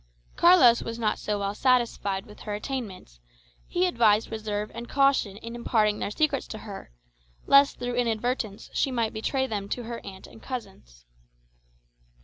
Carlos 0.35 0.81
was 0.81 0.97
not 0.97 1.19
so 1.19 1.37
well 1.37 1.53
satisfied 1.53 2.25
with 2.25 2.39
her 2.39 2.55
attainments; 2.55 3.19
he 3.67 3.85
advised 3.85 4.31
reserve 4.31 4.71
and 4.73 4.89
caution 4.89 5.37
in 5.37 5.53
imparting 5.53 5.99
their 5.99 6.09
secrets 6.09 6.47
to 6.47 6.57
her, 6.57 6.91
lest 7.45 7.77
through 7.77 7.93
inadvertence 7.93 8.71
she 8.73 8.89
might 8.89 9.13
betray 9.13 9.45
them 9.45 9.69
to 9.69 9.83
her 9.83 10.03
aunt 10.03 10.25
and 10.25 10.41
cousins. 10.41 11.05